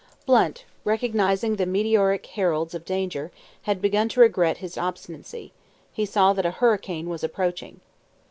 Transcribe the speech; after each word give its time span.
Blunt, 0.25 0.65
recognising 0.83 1.57
the 1.57 1.67
meteoric 1.67 2.25
heralds 2.25 2.73
of 2.73 2.85
danger, 2.85 3.31
had 3.61 3.79
begun 3.83 4.09
to 4.09 4.19
regret 4.19 4.57
his 4.57 4.75
obstinacy. 4.75 5.53
He 5.93 6.07
saw 6.07 6.33
that 6.33 6.43
a 6.47 6.57
hurricane 6.57 7.07
was 7.07 7.23
approaching. 7.23 7.81